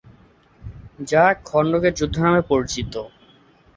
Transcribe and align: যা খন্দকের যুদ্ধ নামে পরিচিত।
যা 1.07 1.23
খন্দকের 1.45 1.93
যুদ্ধ 1.99 2.15
নামে 2.25 2.41
পরিচিত। 2.49 2.93